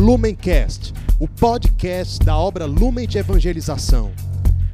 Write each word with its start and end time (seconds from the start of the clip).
Lumencast, 0.00 0.94
o 1.20 1.28
podcast 1.28 2.24
da 2.24 2.34
obra 2.34 2.64
Lumen 2.64 3.06
de 3.06 3.18
Evangelização. 3.18 4.10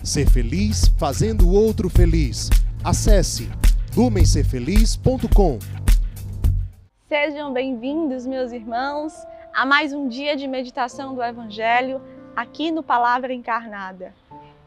Ser 0.00 0.30
feliz 0.30 0.86
fazendo 0.96 1.48
o 1.48 1.52
outro 1.52 1.90
feliz. 1.90 2.48
Acesse 2.84 3.50
lumencerfeliz.com. 3.96 5.58
Sejam 7.08 7.52
bem-vindos, 7.52 8.24
meus 8.24 8.52
irmãos, 8.52 9.14
a 9.52 9.66
mais 9.66 9.92
um 9.92 10.06
dia 10.06 10.36
de 10.36 10.46
meditação 10.46 11.12
do 11.12 11.20
Evangelho 11.20 12.00
aqui 12.36 12.70
no 12.70 12.84
Palavra 12.84 13.34
Encarnada. 13.34 14.14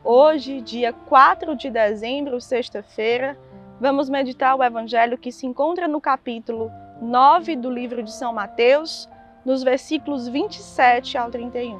Hoje, 0.03 0.59
dia 0.59 0.91
4 0.91 1.55
de 1.55 1.69
dezembro, 1.69 2.41
sexta-feira, 2.41 3.39
vamos 3.79 4.09
meditar 4.09 4.57
o 4.57 4.63
Evangelho 4.63 5.17
que 5.17 5.31
se 5.31 5.47
encontra 5.47 5.87
no 5.87 6.01
capítulo 6.01 6.69
9 7.01 7.55
do 7.55 7.71
livro 7.71 8.03
de 8.03 8.11
São 8.11 8.33
Mateus, 8.33 9.07
nos 9.45 9.63
versículos 9.63 10.27
27 10.27 11.17
ao 11.17 11.31
31. 11.31 11.79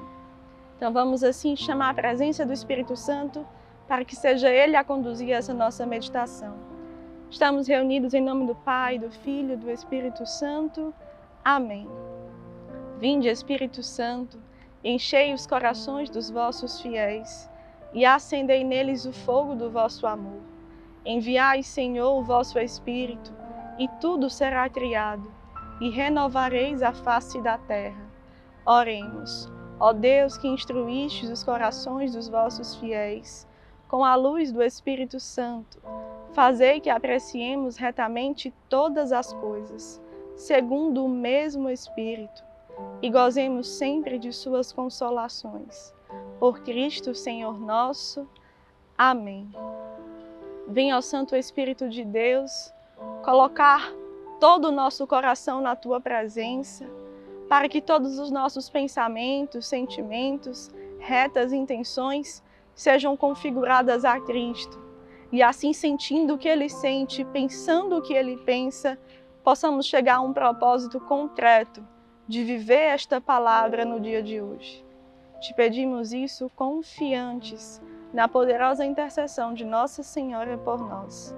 Então 0.77 0.94
vamos 0.94 1.23
assim 1.23 1.55
chamar 1.55 1.90
a 1.90 1.94
presença 1.94 2.45
do 2.45 2.54
Espírito 2.54 2.95
Santo 2.95 3.45
para 3.88 4.05
que 4.05 4.16
seja 4.16 4.50
Ele 4.50 4.76
a 4.76 4.84
conduzir 4.84 5.31
essa 5.31 5.54
nossa 5.54 5.86
meditação. 5.86 6.55
Estamos 7.30 7.67
reunidos 7.67 8.14
em 8.14 8.22
nome 8.22 8.48
do 8.48 8.55
Pai, 8.55 8.98
do 8.98 9.12
Filho 9.12 9.58
do 9.58 9.70
Espírito 9.70 10.26
Santo. 10.26 10.94
Amém. 11.44 11.88
Vinde, 12.98 13.27
Espírito 13.27 13.84
Santo, 13.84 14.39
enchei 14.84 15.34
os 15.34 15.45
corações 15.45 16.09
dos 16.09 16.30
vossos 16.30 16.81
fiéis 16.81 17.50
e 17.94 18.05
acendei 18.05 18.64
neles 18.64 19.05
o 19.05 19.12
fogo 19.12 19.55
do 19.55 19.70
vosso 19.70 20.08
amor. 20.08 20.41
Enviai, 21.05 21.64
Senhor, 21.64 22.20
o 22.20 22.23
vosso 22.23 22.59
Espírito, 22.59 23.34
e 23.78 23.88
tudo 24.02 24.30
será 24.30 24.70
criado 24.70 25.38
e 25.79 25.89
renovareis 25.89 26.81
a 26.81 26.91
face 26.91 27.41
da 27.41 27.57
terra. 27.57 28.09
Oremos. 28.65 29.49
Ó 29.79 29.93
Deus 29.93 30.38
que 30.38 30.47
instruístes 30.47 31.29
os 31.29 31.43
corações 31.43 32.13
dos 32.13 32.27
vossos 32.27 32.75
fiéis, 32.75 33.47
com 33.88 34.03
a 34.03 34.16
luz 34.16 34.52
do 34.52 34.61
Espírito 34.61 35.19
Santo, 35.19 35.81
fazei 36.33 36.80
que 36.80 36.89
apreciemos 36.89 37.77
retamente 37.77 38.53
todas 38.67 39.11
as 39.11 39.33
coisas, 39.33 40.02
segundo 40.36 41.05
o 41.05 41.09
mesmo 41.09 41.69
Espírito, 41.69 42.43
e 43.02 43.09
gozemos 43.09 43.67
sempre 43.67 44.19
de 44.19 44.33
suas 44.33 44.71
consolações. 44.71 45.93
Por 46.39 46.61
Cristo, 46.61 47.16
Senhor 47.16 47.59
nosso. 47.59 48.27
Amém. 48.97 49.49
Venha 50.67 50.95
ao 50.95 51.02
Santo 51.02 51.36
Espírito 51.36 51.89
de 51.89 52.03
Deus 52.03 52.73
colocar 53.23 53.91
todo 54.40 54.70
o 54.70 54.72
nosso 54.72 55.06
coração 55.06 55.59
na 55.59 55.76
tua 55.76 56.00
presença, 56.00 56.86
para 57.50 57.68
que 57.68 57.82
todos 57.82 58.18
os 58.18 58.32
nossos 58.32 58.70
pensamentos, 58.70 59.68
sentimentos, 59.68 60.72
retas 61.00 61.52
intenções 61.52 62.44
sejam 62.73 63.17
configuradas 63.17 64.06
a 64.06 64.20
Cristo. 64.20 64.80
E 65.32 65.44
assim, 65.44 65.73
sentindo 65.73 66.36
o 66.36 66.38
que 66.38 66.48
Ele 66.48 66.70
sente, 66.70 67.26
pensando 67.26 67.98
o 67.98 68.02
que 68.02 68.14
Ele 68.14 68.38
pensa, 68.38 68.98
possamos 69.44 69.86
chegar 69.86 70.17
a 70.17 70.22
um 70.22 70.32
propósito 70.32 71.00
concreto 71.00 71.86
de 72.28 72.44
viver 72.44 72.94
esta 72.94 73.20
palavra 73.20 73.84
no 73.84 74.00
dia 74.00 74.23
de 74.23 74.42
hoje. 74.42 74.86
Te 75.42 75.54
pedimos 75.54 76.14
isso 76.14 76.50
confiantes 76.56 77.82
na 78.14 78.28
poderosa 78.28 78.86
intercessão 78.86 79.54
de 79.54 79.66
Nossa 79.66 80.04
Senhora 80.04 80.58
por 80.58 80.80
nós. 80.80 81.36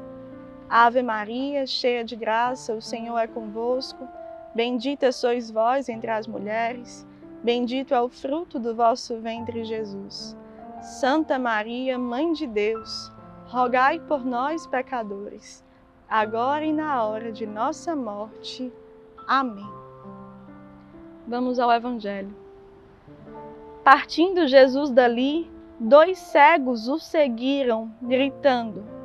Ave 0.73 1.03
Maria, 1.03 1.67
cheia 1.67 2.02
de 2.02 2.16
graça, 2.16 2.73
o 2.73 2.81
Senhor 2.81 3.17
é 3.17 3.27
convosco. 3.27 4.08
Bendita 4.55 5.11
sois 5.11 5.52
vós 5.52 5.89
entre 5.89 6.09
as 6.09 6.25
mulheres, 6.25 7.05
bendito 7.44 7.94
é 7.94 8.02
o 8.02 8.08
fruto 8.08 8.58
do 8.58 8.73
vosso 8.73 9.19
ventre, 9.19 9.66
Jesus. 9.66 10.33
Santa 10.81 11.38
Maria, 11.38 11.99
Mãe 11.99 12.31
de 12.31 12.47
Deus, 12.47 13.11
rogai 13.47 13.99
por 13.99 14.25
nós, 14.25 14.65
pecadores, 14.65 15.61
agora 16.08 16.64
e 16.64 16.71
na 16.71 17.04
hora 17.04 17.33
de 17.33 17.45
nossa 17.45 17.93
morte. 17.93 18.71
Amém. 19.27 19.70
Vamos 21.27 21.60
ao 21.60 21.70
Evangelho. 21.70 22.33
Partindo 23.83 24.48
Jesus 24.48 24.89
dali, 24.89 25.52
dois 25.77 26.17
cegos 26.17 26.87
o 26.87 26.98
seguiram, 26.98 27.92
gritando: 28.02 29.01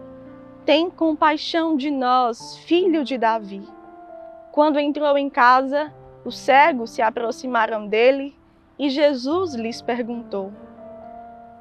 tem 0.67 0.91
compaixão 0.91 1.77
de 1.77 1.93
nós, 1.93 2.59
filho 2.59 3.05
de 3.05 3.17
Davi. 3.17 3.63
Quando 4.51 4.81
entrou 4.81 5.17
em 5.17 5.31
casa, 5.31 5.95
os 6.25 6.37
cegos 6.37 6.91
se 6.91 7.01
aproximaram 7.01 7.87
dele 7.87 8.37
e 8.77 8.91
Jesus 8.91 9.55
lhes 9.55 9.81
perguntou: 9.81 10.53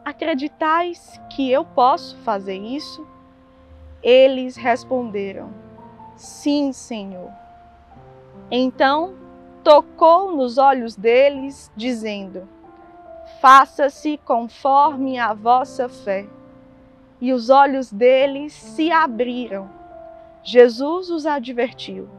Acreditais 0.04 1.22
que 1.30 1.52
eu 1.52 1.64
posso 1.64 2.18
fazer 2.24 2.58
isso? 2.58 3.08
Eles 4.02 4.56
responderam: 4.56 5.54
Sim, 6.16 6.74
Senhor. 6.74 7.30
Então 8.50 9.14
tocou 9.64 10.36
nos 10.36 10.58
olhos 10.58 10.96
deles, 10.96 11.72
dizendo: 11.76 12.50
Faça-se 13.40 14.18
conforme 14.26 15.20
a 15.20 15.32
vossa 15.32 15.88
fé 15.88 16.28
e 17.22 17.32
os 17.34 17.50
olhos 17.50 17.92
deles 17.92 18.54
se 18.54 18.92
abriram. 18.92 19.70
Jesus 20.44 21.10
os 21.10 21.26
advertiu: 21.26 22.10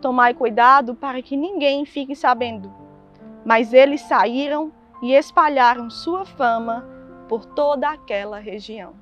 Tomai 0.00 0.34
cuidado 0.34 0.94
para 0.94 1.22
que 1.22 1.36
ninguém 1.36 1.84
fique 1.84 2.16
sabendo. 2.16 2.72
Mas 3.44 3.72
eles 3.72 4.00
saíram 4.02 4.72
e 5.02 5.14
espalharam 5.14 5.88
sua 5.88 6.24
fama 6.24 6.86
por 7.28 7.44
toda 7.44 7.88
aquela 7.88 8.38
região. 8.38 8.94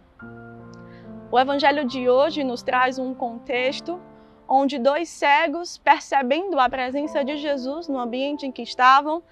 O 1.30 1.38
evangelho 1.38 1.84
de 1.84 2.08
hoje 2.08 2.42
nos 2.44 2.62
traz 2.62 2.98
um 2.98 3.12
contexto 3.14 4.00
onde 4.48 4.78
dois 4.78 5.10
cegos, 5.10 5.76
percebendo 5.76 6.58
a 6.58 6.68
presença 6.70 7.22
de 7.22 7.36
Jesus 7.36 7.86
no 7.86 7.98
ambiente 7.98 8.46
em 8.46 8.52
que 8.52 8.62
estavam, 8.62 9.22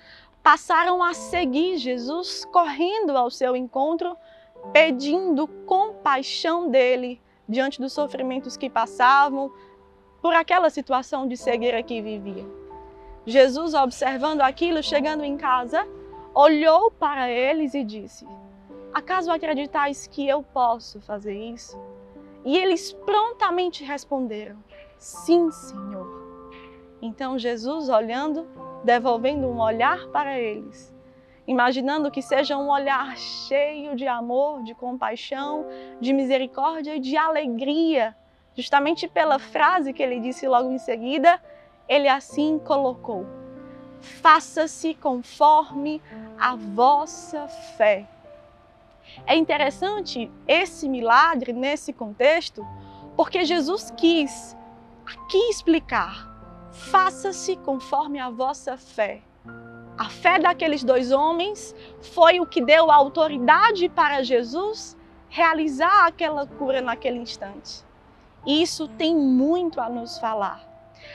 passaram 0.42 1.02
a 1.02 1.14
seguir 1.14 1.78
Jesus 1.78 2.44
correndo 2.52 3.16
ao 3.16 3.30
seu 3.30 3.56
encontro 3.56 4.16
pedindo 4.72 5.46
compaixão 5.46 6.70
dele 6.70 7.20
diante 7.48 7.80
dos 7.80 7.92
sofrimentos 7.92 8.56
que 8.56 8.68
passavam, 8.68 9.52
por 10.20 10.34
aquela 10.34 10.70
situação 10.70 11.28
de 11.28 11.36
cegueira 11.36 11.82
que 11.82 12.02
viviam. 12.02 12.50
Jesus, 13.24 13.74
observando 13.74 14.40
aquilo, 14.40 14.82
chegando 14.82 15.24
em 15.24 15.36
casa, 15.36 15.86
olhou 16.34 16.90
para 16.90 17.30
eles 17.30 17.74
e 17.74 17.84
disse: 17.84 18.26
Acaso 18.92 19.30
acreditais 19.30 20.06
que 20.06 20.26
eu 20.26 20.42
posso 20.42 21.00
fazer 21.00 21.34
isso? 21.34 21.78
E 22.44 22.56
eles 22.56 22.92
prontamente 22.92 23.84
responderam: 23.84 24.56
Sim, 24.98 25.50
Senhor. 25.50 26.50
Então 27.02 27.38
Jesus, 27.38 27.88
olhando, 27.88 28.48
devolvendo 28.82 29.46
um 29.46 29.60
olhar 29.60 30.06
para 30.08 30.38
eles, 30.38 30.94
imaginando 31.46 32.10
que 32.10 32.20
seja 32.20 32.56
um 32.56 32.70
olhar 32.70 33.16
cheio 33.16 33.94
de 33.94 34.06
amor, 34.06 34.62
de 34.62 34.74
compaixão, 34.74 35.66
de 36.00 36.12
misericórdia 36.12 36.96
e 36.96 37.00
de 37.00 37.16
alegria. 37.16 38.16
Justamente 38.54 39.06
pela 39.06 39.38
frase 39.38 39.92
que 39.92 40.02
ele 40.02 40.18
disse 40.18 40.48
logo 40.48 40.70
em 40.70 40.78
seguida, 40.78 41.40
ele 41.88 42.08
assim 42.08 42.58
colocou: 42.58 43.26
Faça-se 44.00 44.94
conforme 44.94 46.02
a 46.38 46.56
vossa 46.56 47.46
fé. 47.48 48.06
É 49.26 49.36
interessante 49.36 50.30
esse 50.48 50.88
milagre 50.88 51.52
nesse 51.52 51.92
contexto, 51.92 52.66
porque 53.16 53.44
Jesus 53.44 53.92
quis 53.96 54.56
aqui 55.06 55.38
explicar: 55.48 56.28
faça-se 56.72 57.56
conforme 57.56 58.18
a 58.18 58.30
vossa 58.30 58.76
fé. 58.76 59.22
A 59.98 60.10
fé 60.10 60.38
daqueles 60.38 60.84
dois 60.84 61.10
homens 61.10 61.74
foi 62.14 62.38
o 62.38 62.46
que 62.46 62.60
deu 62.60 62.90
autoridade 62.90 63.88
para 63.88 64.22
Jesus 64.22 64.96
realizar 65.28 66.06
aquela 66.06 66.46
cura 66.46 66.82
naquele 66.82 67.18
instante. 67.18 67.82
Isso 68.46 68.88
tem 68.88 69.16
muito 69.16 69.80
a 69.80 69.88
nos 69.88 70.18
falar. 70.18 70.62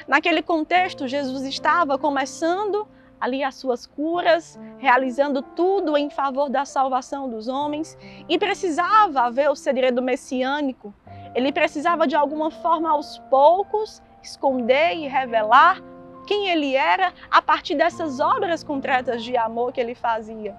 Naquele 0.07 0.41
contexto, 0.41 1.07
Jesus 1.07 1.44
estava 1.44 1.97
começando 1.97 2.88
ali 3.19 3.44
as 3.44 3.53
suas 3.56 3.85
curas, 3.85 4.59
realizando 4.79 5.44
tudo 5.44 5.95
em 5.95 6.09
favor 6.09 6.50
da 6.50 6.65
salvação 6.65 7.29
dos 7.29 7.47
homens 7.47 7.95
e 8.27 8.38
precisava 8.39 9.21
haver 9.21 9.50
o 9.50 9.56
segredo 9.56 10.01
messiânico. 10.01 10.91
Ele 11.35 11.51
precisava 11.51 12.07
de 12.07 12.15
alguma 12.15 12.50
forma 12.50 12.89
aos 12.89 13.19
poucos 13.29 14.01
esconder 14.23 14.95
e 14.95 15.07
revelar 15.07 15.81
quem 16.25 16.47
ele 16.50 16.75
era 16.75 17.13
a 17.29 17.41
partir 17.41 17.75
dessas 17.75 18.19
obras 18.19 18.63
concretas 18.63 19.23
de 19.23 19.35
amor 19.35 19.71
que 19.71 19.81
ele 19.81 19.95
fazia. 19.95 20.56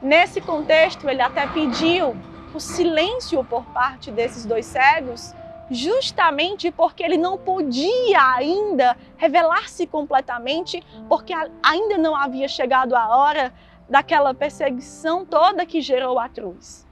Nesse 0.00 0.40
contexto, 0.40 1.08
ele 1.08 1.22
até 1.22 1.46
pediu 1.46 2.16
o 2.54 2.60
silêncio 2.60 3.42
por 3.44 3.64
parte 3.66 4.10
desses 4.10 4.44
dois 4.44 4.66
cegos 4.66 5.34
justamente 5.70 6.70
porque 6.70 7.02
ele 7.02 7.16
não 7.16 7.36
podia 7.36 8.34
ainda 8.34 8.96
revelar-se 9.16 9.86
completamente, 9.86 10.82
porque 11.08 11.32
ainda 11.62 11.98
não 11.98 12.14
havia 12.14 12.48
chegado 12.48 12.94
a 12.94 13.16
hora 13.16 13.52
daquela 13.88 14.34
perseguição 14.34 15.24
toda 15.24 15.66
que 15.66 15.80
gerou 15.80 16.18
a 16.18 16.28
cruz. 16.28 16.86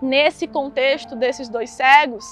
Nesse 0.00 0.46
contexto 0.46 1.16
desses 1.16 1.48
dois 1.48 1.70
cegos, 1.70 2.24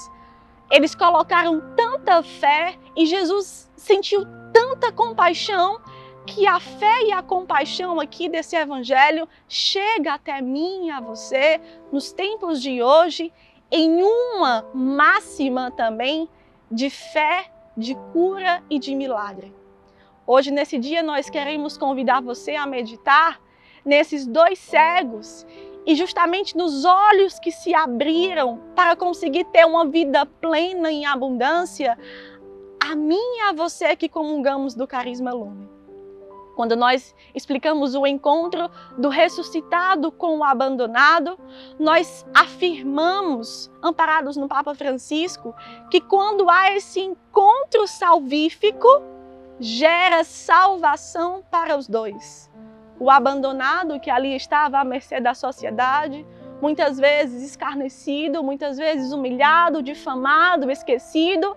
eles 0.71 0.93
colocaram 0.93 1.61
tanta 1.75 2.21
fé 2.23 2.75
e 2.95 3.05
Jesus 3.05 3.71
sentiu 3.75 4.25
tanta 4.55 4.89
compaixão 4.89 5.81
que 6.25 6.47
a 6.47 6.61
fé 6.61 7.03
e 7.03 7.11
a 7.11 7.21
compaixão 7.21 7.99
aqui 7.99 8.29
desse 8.29 8.55
evangelho 8.55 9.27
chega 9.49 10.13
até 10.13 10.41
mim 10.41 10.87
e 10.87 10.91
a 10.91 11.01
você 11.01 11.59
nos 11.91 12.13
tempos 12.13 12.61
de 12.61 12.81
hoje 12.81 13.33
em 13.69 14.01
uma 14.01 14.65
máxima 14.73 15.71
também 15.71 16.29
de 16.71 16.89
fé, 16.89 17.51
de 17.75 17.95
cura 18.13 18.63
e 18.69 18.79
de 18.79 18.95
milagre. 18.95 19.53
Hoje, 20.25 20.51
nesse 20.51 20.79
dia, 20.79 21.03
nós 21.03 21.29
queremos 21.29 21.77
convidar 21.77 22.21
você 22.21 22.55
a 22.55 22.65
meditar 22.65 23.41
nesses 23.83 24.25
dois 24.25 24.57
cegos 24.57 25.45
e 25.85 25.95
justamente 25.95 26.57
nos 26.57 26.83
olhos 26.85 27.37
que 27.39 27.51
se 27.51 27.75
abriram 27.75 28.59
para 28.73 28.95
conseguir 28.95 29.43
ter 29.45 29.65
uma 29.65 29.85
vida 29.85 30.25
plena 30.25 30.91
em 30.91 31.05
abundância, 31.05 31.97
a 32.95 32.97
mim 32.97 33.37
e 33.37 33.41
a 33.41 33.51
você 33.51 33.93
que 33.93 34.07
comungamos 34.07 34.73
do 34.73 34.87
carisma 34.87 35.33
lume 35.33 35.75
quando 36.55 36.73
nós 36.77 37.13
explicamos 37.35 37.95
o 37.95 38.07
encontro 38.07 38.71
do 38.97 39.09
ressuscitado 39.09 40.09
com 40.09 40.37
o 40.37 40.43
abandonado, 40.45 41.37
nós 41.77 42.25
afirmamos, 42.33 43.69
amparados 43.83 44.37
no 44.37 44.47
Papa 44.47 44.73
Francisco, 44.73 45.53
que 45.91 45.99
quando 45.99 46.49
há 46.49 46.71
esse 46.71 47.01
encontro 47.01 47.85
salvífico, 47.85 48.87
gera 49.59 50.23
salvação 50.23 51.43
para 51.51 51.77
os 51.77 51.89
dois. 51.89 52.49
O 52.97 53.11
abandonado 53.11 53.99
que 53.99 54.09
ali 54.09 54.33
estava 54.33 54.79
à 54.79 54.85
mercê 54.85 55.19
da 55.19 55.33
sociedade, 55.33 56.25
muitas 56.61 56.97
vezes 56.97 57.43
escarnecido, 57.43 58.41
muitas 58.41 58.77
vezes 58.77 59.11
humilhado, 59.11 59.83
difamado, 59.83 60.71
esquecido, 60.71 61.55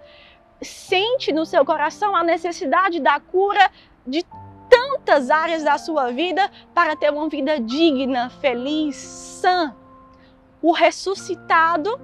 sente 0.61 1.33
no 1.33 1.47
seu 1.47 1.65
coração 1.65 2.15
a 2.15 2.25
necessidade 2.25 3.01
da 3.01 3.21
cura 3.21 3.71
de 4.07 4.25
tantas 4.69 5.31
áreas 5.31 5.63
da 5.63 5.79
sua 5.79 6.11
vida 6.11 6.51
para 6.75 6.97
ter 6.97 7.11
uma 7.11 7.29
vida 7.29 7.59
digna, 7.59 8.31
feliz, 8.31 8.97
sã. 8.97 9.75
O 10.61 10.73
ressuscitado, 10.73 11.99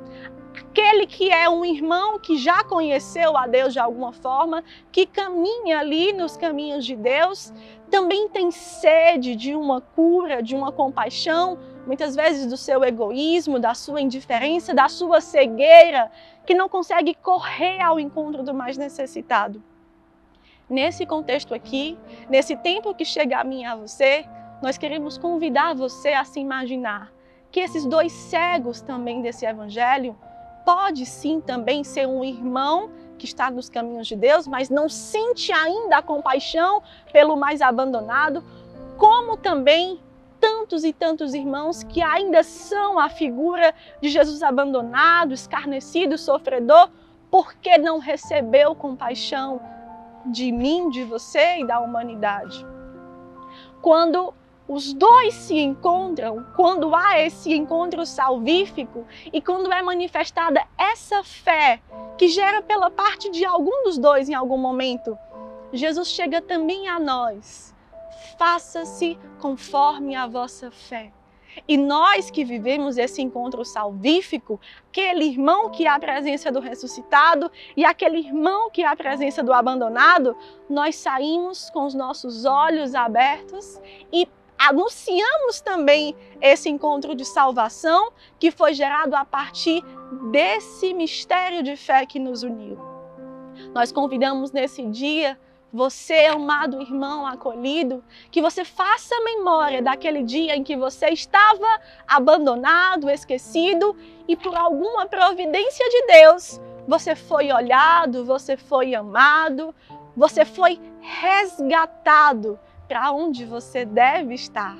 aquele 0.56 1.06
que 1.06 1.30
é 1.30 1.48
um 1.48 1.64
irmão 1.64 2.18
que 2.18 2.38
já 2.38 2.62
conheceu 2.64 3.36
a 3.36 3.46
Deus 3.46 3.72
de 3.72 3.78
alguma 3.78 4.12
forma, 4.12 4.62
que 4.92 5.06
caminha 5.06 5.80
ali 5.80 6.12
nos 6.12 6.36
caminhos 6.36 6.84
de 6.86 6.94
Deus, 6.94 7.52
também 7.90 8.28
tem 8.28 8.50
sede 8.50 9.36
de 9.36 9.54
uma 9.54 9.80
cura, 9.80 10.42
de 10.42 10.54
uma 10.54 10.72
compaixão, 10.72 11.58
muitas 11.86 12.16
vezes 12.16 12.46
do 12.46 12.56
seu 12.56 12.82
egoísmo, 12.84 13.58
da 13.58 13.74
sua 13.74 14.00
indiferença, 14.00 14.74
da 14.74 14.88
sua 14.88 15.20
cegueira, 15.20 16.10
que 16.46 16.54
não 16.54 16.68
consegue 16.68 17.14
correr 17.14 17.80
ao 17.80 18.00
encontro 18.00 18.42
do 18.42 18.54
mais 18.54 18.76
necessitado. 18.76 19.62
Nesse 20.68 21.04
contexto 21.04 21.54
aqui, 21.54 21.98
nesse 22.28 22.56
tempo 22.56 22.94
que 22.94 23.04
chega 23.04 23.38
a 23.38 23.44
mim 23.44 23.62
e 23.62 23.64
a 23.64 23.76
você, 23.76 24.24
nós 24.62 24.78
queremos 24.78 25.18
convidar 25.18 25.74
você 25.74 26.10
a 26.10 26.24
se 26.24 26.40
imaginar 26.40 27.12
que 27.50 27.60
esses 27.60 27.84
dois 27.84 28.12
cegos 28.12 28.80
também 28.80 29.22
desse 29.22 29.46
evangelho 29.46 30.16
pode 30.64 31.04
sim 31.04 31.40
também 31.40 31.84
ser 31.84 32.08
um 32.08 32.24
irmão 32.24 32.90
que 33.18 33.26
está 33.26 33.50
nos 33.50 33.68
caminhos 33.68 34.08
de 34.08 34.16
Deus, 34.16 34.46
mas 34.46 34.70
não 34.70 34.88
sente 34.88 35.52
ainda 35.52 35.98
a 35.98 36.02
compaixão 36.02 36.82
pelo 37.12 37.36
mais 37.36 37.60
abandonado, 37.60 38.42
como 38.96 39.36
também 39.36 40.00
tantos 40.44 40.84
e 40.84 40.92
tantos 40.92 41.32
irmãos 41.32 41.82
que 41.82 42.02
ainda 42.02 42.42
são 42.42 42.98
a 42.98 43.08
figura 43.08 43.74
de 44.02 44.10
Jesus 44.10 44.42
abandonado, 44.42 45.32
escarnecido, 45.32 46.18
sofredor, 46.18 46.90
porque 47.30 47.78
não 47.78 47.98
recebeu 47.98 48.74
compaixão 48.74 49.58
de 50.26 50.52
mim, 50.52 50.90
de 50.90 51.02
você 51.02 51.60
e 51.60 51.66
da 51.66 51.80
humanidade. 51.80 52.62
Quando 53.80 54.34
os 54.68 54.92
dois 54.92 55.32
se 55.32 55.58
encontram, 55.58 56.44
quando 56.54 56.94
há 56.94 57.18
esse 57.20 57.54
encontro 57.54 58.04
salvífico 58.04 59.06
e 59.32 59.40
quando 59.40 59.72
é 59.72 59.80
manifestada 59.80 60.62
essa 60.76 61.24
fé 61.24 61.80
que 62.18 62.28
gera 62.28 62.60
pela 62.60 62.90
parte 62.90 63.30
de 63.30 63.46
algum 63.46 63.84
dos 63.84 63.96
dois 63.96 64.28
em 64.28 64.34
algum 64.34 64.58
momento, 64.58 65.16
Jesus 65.72 66.08
chega 66.08 66.42
também 66.42 66.86
a 66.86 67.00
nós. 67.00 67.73
Faça-se 68.38 69.18
conforme 69.40 70.14
a 70.14 70.26
vossa 70.26 70.70
fé. 70.70 71.12
E 71.68 71.76
nós 71.76 72.30
que 72.30 72.44
vivemos 72.44 72.98
esse 72.98 73.22
encontro 73.22 73.64
salvífico, 73.64 74.60
aquele 74.88 75.24
irmão 75.24 75.70
que 75.70 75.86
é 75.86 75.88
a 75.88 76.00
presença 76.00 76.50
do 76.50 76.58
ressuscitado 76.58 77.50
e 77.76 77.84
aquele 77.84 78.18
irmão 78.18 78.70
que 78.70 78.82
é 78.82 78.86
a 78.86 78.96
presença 78.96 79.42
do 79.42 79.52
abandonado, 79.52 80.36
nós 80.68 80.96
saímos 80.96 81.70
com 81.70 81.84
os 81.84 81.94
nossos 81.94 82.44
olhos 82.44 82.94
abertos 82.94 83.80
e 84.12 84.28
anunciamos 84.58 85.60
também 85.60 86.16
esse 86.40 86.68
encontro 86.68 87.14
de 87.14 87.24
salvação 87.24 88.12
que 88.38 88.50
foi 88.50 88.74
gerado 88.74 89.14
a 89.14 89.24
partir 89.24 89.82
desse 90.30 90.92
mistério 90.92 91.62
de 91.62 91.76
fé 91.76 92.04
que 92.06 92.18
nos 92.18 92.42
uniu. 92.42 92.78
Nós 93.72 93.92
convidamos 93.92 94.50
nesse 94.50 94.84
dia 94.86 95.38
você, 95.74 96.26
amado 96.26 96.80
irmão 96.80 97.26
acolhido, 97.26 98.04
que 98.30 98.40
você 98.40 98.64
faça 98.64 99.12
memória 99.24 99.82
daquele 99.82 100.22
dia 100.22 100.54
em 100.54 100.62
que 100.62 100.76
você 100.76 101.08
estava 101.08 101.66
abandonado, 102.06 103.10
esquecido 103.10 103.96
e 104.28 104.36
por 104.36 104.54
alguma 104.54 105.04
providência 105.06 105.84
de 105.90 106.06
Deus, 106.06 106.60
você 106.86 107.16
foi 107.16 107.52
olhado, 107.52 108.24
você 108.24 108.56
foi 108.56 108.94
amado, 108.94 109.74
você 110.16 110.44
foi 110.44 110.80
resgatado 111.00 112.56
para 112.86 113.10
onde 113.10 113.44
você 113.44 113.84
deve 113.84 114.34
estar, 114.34 114.78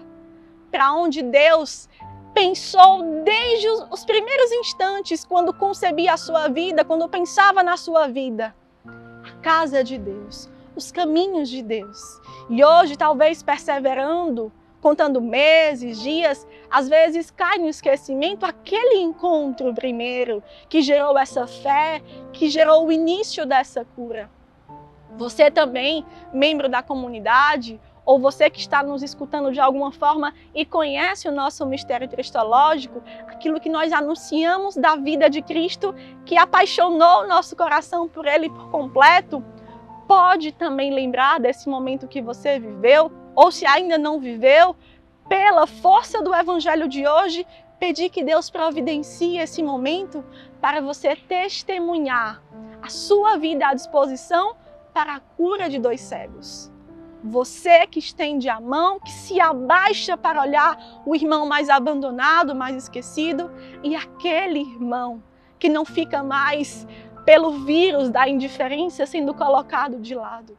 para 0.70 0.92
onde 0.92 1.22
Deus 1.22 1.88
pensou 2.32 3.02
desde 3.24 3.66
os 3.90 4.04
primeiros 4.04 4.52
instantes, 4.52 5.24
quando 5.24 5.52
concebia 5.52 6.12
a 6.12 6.16
sua 6.16 6.46
vida, 6.46 6.84
quando 6.84 7.08
pensava 7.08 7.64
na 7.64 7.76
sua 7.76 8.06
vida. 8.06 8.54
A 8.86 9.40
casa 9.40 9.82
de 9.82 9.96
Deus, 9.98 10.53
os 10.76 10.90
caminhos 10.90 11.48
de 11.48 11.62
Deus. 11.62 12.20
E 12.48 12.64
hoje, 12.64 12.96
talvez 12.96 13.42
perseverando, 13.42 14.52
contando 14.80 15.20
meses, 15.20 16.00
dias, 16.00 16.46
às 16.70 16.88
vezes 16.88 17.30
cai 17.30 17.58
no 17.58 17.68
esquecimento 17.68 18.44
aquele 18.44 18.98
encontro 18.98 19.72
primeiro 19.72 20.42
que 20.68 20.82
gerou 20.82 21.16
essa 21.16 21.46
fé, 21.46 22.02
que 22.32 22.48
gerou 22.50 22.86
o 22.86 22.92
início 22.92 23.46
dessa 23.46 23.84
cura. 23.96 24.30
Você 25.16 25.50
também, 25.50 26.04
membro 26.32 26.68
da 26.68 26.82
comunidade, 26.82 27.80
ou 28.04 28.18
você 28.18 28.50
que 28.50 28.60
está 28.60 28.82
nos 28.82 29.02
escutando 29.02 29.52
de 29.52 29.60
alguma 29.60 29.90
forma 29.90 30.34
e 30.54 30.64
conhece 30.64 31.28
o 31.28 31.32
nosso 31.32 31.64
mistério 31.64 32.08
cristológico, 32.08 33.02
aquilo 33.26 33.60
que 33.60 33.70
nós 33.70 33.92
anunciamos 33.92 34.76
da 34.76 34.96
vida 34.96 35.30
de 35.30 35.40
Cristo, 35.40 35.94
que 36.26 36.36
apaixonou 36.36 37.22
o 37.22 37.26
nosso 37.26 37.56
coração 37.56 38.08
por 38.08 38.26
Ele 38.26 38.50
por 38.50 38.70
completo, 38.70 39.42
pode 40.06 40.52
também 40.52 40.92
lembrar 40.92 41.40
desse 41.40 41.68
momento 41.68 42.08
que 42.08 42.22
você 42.22 42.58
viveu, 42.58 43.10
ou 43.34 43.50
se 43.50 43.66
ainda 43.66 43.98
não 43.98 44.20
viveu, 44.20 44.76
pela 45.28 45.66
força 45.66 46.22
do 46.22 46.34
evangelho 46.34 46.88
de 46.88 47.06
hoje, 47.06 47.46
pedir 47.78 48.10
que 48.10 48.22
Deus 48.22 48.50
providencie 48.50 49.38
esse 49.38 49.62
momento 49.62 50.24
para 50.60 50.80
você 50.80 51.16
testemunhar 51.16 52.42
a 52.80 52.88
sua 52.88 53.36
vida 53.36 53.66
à 53.66 53.74
disposição 53.74 54.54
para 54.92 55.16
a 55.16 55.20
cura 55.20 55.68
de 55.68 55.78
dois 55.78 56.00
cegos. 56.00 56.70
Você 57.22 57.86
que 57.86 57.98
estende 57.98 58.50
a 58.50 58.60
mão, 58.60 59.00
que 59.00 59.10
se 59.10 59.40
abaixa 59.40 60.16
para 60.16 60.42
olhar 60.42 60.78
o 61.06 61.14
irmão 61.14 61.46
mais 61.46 61.70
abandonado, 61.70 62.54
mais 62.54 62.76
esquecido, 62.76 63.50
e 63.82 63.96
aquele 63.96 64.60
irmão 64.60 65.22
que 65.58 65.70
não 65.70 65.86
fica 65.86 66.22
mais 66.22 66.86
pelo 67.24 67.64
vírus 67.64 68.10
da 68.10 68.28
indiferença 68.28 69.06
sendo 69.06 69.34
colocado 69.34 69.98
de 69.98 70.14
lado. 70.14 70.56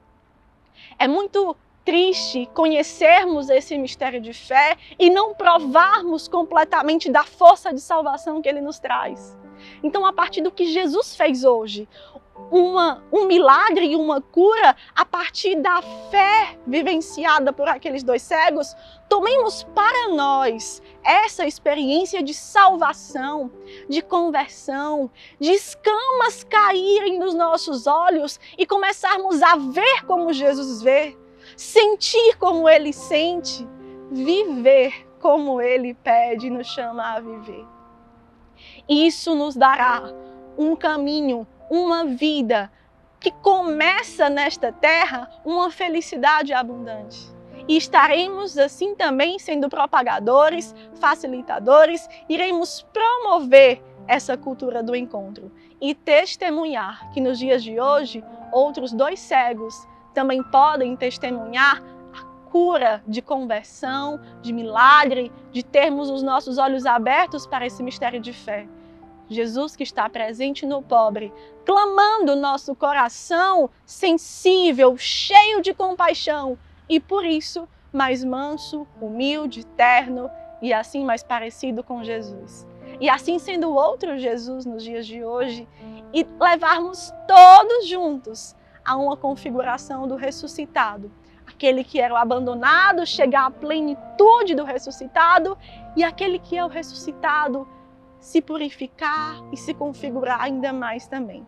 É 0.98 1.08
muito 1.08 1.56
triste 1.84 2.50
conhecermos 2.54 3.50
esse 3.50 3.78
mistério 3.78 4.20
de 4.20 4.34
fé 4.34 4.76
e 4.98 5.10
não 5.10 5.36
provarmos 5.36 6.28
completamente 6.28 7.12
da 7.12 7.24
força 7.24 7.72
de 7.72 7.80
salvação 7.80 8.42
que 8.42 8.50
ele 8.50 8.60
nos 8.60 8.80
traz. 8.80 9.38
Então, 9.84 10.06
a 10.06 10.14
partir 10.14 10.42
do 10.42 10.52
que 10.52 10.66
Jesus 10.66 11.16
fez 11.16 11.44
hoje, 11.44 11.88
uma, 12.52 13.04
um 13.12 13.26
milagre 13.26 13.88
e 13.88 13.96
uma 13.96 14.22
cura 14.22 14.76
a 14.94 15.06
partir 15.06 15.56
da 15.56 15.82
fé 16.12 16.58
vivenciada 16.68 17.54
por 17.54 17.68
aqueles 17.68 18.04
dois 18.04 18.22
cegos, 18.22 18.76
tomemos 19.10 19.64
para 19.64 20.10
nós 20.10 20.82
essa 21.04 21.46
experiência 21.46 22.22
de 22.22 22.34
salvação, 22.34 23.52
de 23.90 24.02
conversão, 24.02 25.10
de 25.40 25.52
escamas 25.52 26.44
caírem 26.44 27.18
nos 27.18 27.34
nossos 27.34 27.88
olhos 27.88 28.40
e 28.58 28.66
começarmos 28.66 29.42
a 29.42 29.56
ver 29.56 30.06
como 30.06 30.34
Jesus 30.34 30.82
vê, 30.82 31.18
sentir 31.56 32.38
como 32.38 32.68
ele 32.68 32.92
sente, 32.92 33.68
viver 34.12 35.08
como 35.20 35.62
ele 35.62 35.94
pede 35.94 36.48
e 36.48 36.50
nos 36.50 36.68
chama 36.68 37.16
a 37.16 37.20
viver. 37.20 37.75
Isso 38.88 39.36
nos 39.36 39.56
dará 39.56 40.14
um 40.58 40.76
caminho 40.76 41.48
uma 41.70 42.06
vida 42.06 42.72
que 43.20 43.32
começa 43.32 44.30
nesta 44.30 44.72
terra 44.72 45.30
uma 45.44 45.72
felicidade 45.72 46.54
abundante. 46.54 47.34
E 47.68 47.78
estaremos 47.78 48.58
assim 48.58 48.94
também 48.94 49.40
sendo 49.40 49.68
propagadores, 49.68 50.76
facilitadores, 51.00 52.08
iremos 52.30 52.86
promover 52.94 53.82
essa 54.08 54.38
cultura 54.38 54.84
do 54.84 54.96
encontro 54.96 55.52
e 55.82 55.96
testemunhar 55.96 57.10
que 57.12 57.20
nos 57.20 57.40
dias 57.40 57.64
de 57.64 57.80
hoje 57.80 58.24
outros 58.52 58.94
dois 58.94 59.20
cegos 59.20 59.88
também 60.14 60.44
podem 60.44 60.96
testemunhar 60.96 61.82
a 62.14 62.24
cura 62.52 63.04
de 63.08 63.22
conversão, 63.22 64.20
de 64.42 64.54
milagre, 64.54 65.32
de 65.52 65.64
termos 65.64 66.10
os 66.12 66.22
nossos 66.22 66.60
olhos 66.60 66.86
abertos 66.86 67.48
para 67.48 67.66
esse 67.66 67.82
mistério 67.82 68.20
de 68.20 68.32
fé. 68.32 68.68
Jesus 69.30 69.76
que 69.76 69.84
está 69.84 70.08
presente 70.10 70.66
no 70.66 70.82
pobre, 70.82 71.34
clamando 71.66 72.36
nosso 72.36 72.76
coração 72.76 73.70
sensível, 73.86 74.96
cheio 74.98 75.62
de 75.62 75.74
compaixão 75.74 76.58
e 76.88 77.00
por 77.00 77.26
isso 77.26 77.68
mais 77.92 78.24
manso, 78.24 78.86
humilde, 79.02 79.66
terno 79.66 80.30
e 80.62 80.74
assim 80.74 81.04
mais 81.04 81.24
parecido 81.24 81.84
com 81.84 82.04
Jesus. 82.04 82.68
E 83.00 83.10
assim 83.10 83.40
sendo 83.40 83.74
outro 83.74 84.18
Jesus 84.18 84.66
nos 84.66 84.84
dias 84.84 85.06
de 85.06 85.24
hoje 85.24 85.68
e 86.14 86.26
levarmos 86.40 87.14
todos 87.28 87.88
juntos 87.88 88.56
a 88.84 88.96
uma 88.96 89.18
configuração 89.18 90.08
do 90.08 90.16
ressuscitado. 90.16 91.12
Aquele 91.48 91.84
que 91.84 92.00
era 92.00 92.14
o 92.14 92.18
abandonado 92.18 93.06
chegar 93.06 93.46
à 93.46 93.52
plenitude 93.52 94.56
do 94.56 94.64
ressuscitado 94.64 95.58
e 95.96 96.04
aquele 96.04 96.40
que 96.40 96.58
é 96.58 96.64
o 96.64 96.70
ressuscitado 96.70 97.68
se 98.26 98.42
purificar 98.42 99.40
e 99.54 99.56
se 99.56 99.72
configurar 99.72 100.42
ainda 100.42 100.74
mais 100.74 101.06
também. 101.06 101.46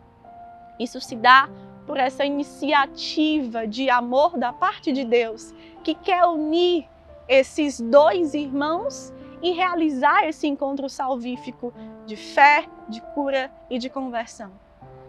Isso 0.80 1.02
se 1.02 1.16
dá 1.16 1.50
por 1.88 1.98
essa 1.98 2.24
iniciativa 2.24 3.66
de 3.66 3.90
amor 3.90 4.38
da 4.38 4.54
parte 4.54 4.92
de 4.92 5.04
Deus, 5.04 5.56
que 5.84 5.96
quer 5.96 6.24
unir 6.26 6.88
esses 7.28 7.82
dois 7.82 8.36
irmãos 8.36 9.12
e 9.42 9.54
realizar 9.54 10.28
esse 10.28 10.46
encontro 10.46 10.88
salvífico 10.88 11.74
de 12.06 12.16
fé, 12.16 12.68
de 12.88 13.02
cura 13.16 13.52
e 13.72 13.80
de 13.80 13.90
conversão. 13.90 14.52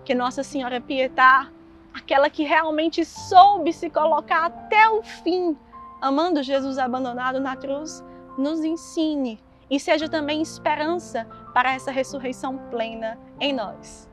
Que 0.07 0.15
Nossa 0.15 0.43
Senhora 0.43 0.81
Pietá, 0.81 1.53
aquela 1.93 2.31
que 2.31 2.45
realmente 2.45 3.05
soube 3.05 3.75
se 3.75 3.91
colocar 3.91 4.47
até 4.47 4.89
o 4.89 5.03
fim, 5.03 5.55
amando 6.01 6.43
Jesus 6.43 6.79
abandonado 6.79 7.39
na 7.39 7.55
cruz, 7.57 8.03
nos 8.39 8.65
ensine 8.65 9.39
e 9.71 9.79
seja 9.79 10.09
também 10.09 10.41
esperança 10.41 11.27
para 11.53 11.73
essa 11.73 11.91
ressurreição 11.91 12.59
plena 12.71 13.19
em 13.41 13.53
nós. 13.53 14.09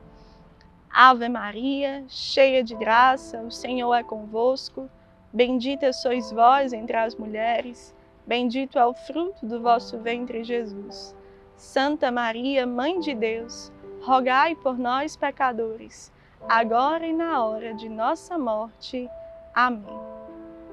Ave 0.90 1.28
Maria, 1.28 2.04
cheia 2.08 2.64
de 2.64 2.74
graça, 2.74 3.40
o 3.42 3.50
Senhor 3.50 3.92
é 3.94 4.02
convosco. 4.02 4.88
Bendita 5.32 5.92
sois 5.92 6.32
vós 6.32 6.72
entre 6.72 6.96
as 6.96 7.14
mulheres, 7.14 7.94
bendito 8.26 8.78
é 8.78 8.86
o 8.86 8.94
fruto 8.94 9.44
do 9.44 9.60
vosso 9.60 9.98
ventre, 9.98 10.42
Jesus. 10.42 11.14
Santa 11.56 12.10
Maria, 12.10 12.66
Mãe 12.66 12.98
de 13.00 13.14
Deus, 13.14 13.70
rogai 14.00 14.54
por 14.54 14.78
nós, 14.78 15.16
pecadores, 15.16 16.12
agora 16.48 17.06
e 17.06 17.12
na 17.12 17.44
hora 17.44 17.74
de 17.74 17.88
nossa 17.88 18.38
morte. 18.38 19.08
Amém. 19.54 20.00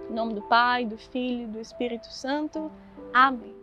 Em 0.09 0.13
nome 0.13 0.33
do 0.33 0.41
Pai, 0.43 0.85
do 0.85 0.97
Filho 0.97 1.43
e 1.43 1.47
do 1.47 1.59
Espírito 1.59 2.07
Santo. 2.07 2.71
Amém. 3.13 3.62